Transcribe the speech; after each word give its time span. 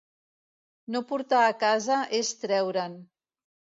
No 0.95 1.01
portar 1.11 1.43
a 1.49 1.53
casa 1.65 1.99
és 2.23 2.33
treure'n. 2.45 2.97